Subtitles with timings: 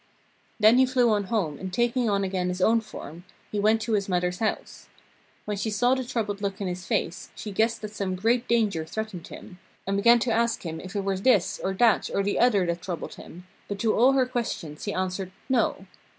[0.59, 3.91] Then he flew on home and taking on again his own form, he went to
[3.93, 4.87] his mother's house.
[5.45, 8.83] When she saw the troubled look in his face, she guessed that some great danger
[8.83, 12.39] threatened him, and began to ask him if it were this, or that, or the
[12.39, 15.85] other that troubled him, but to all her questions he answered 'no.'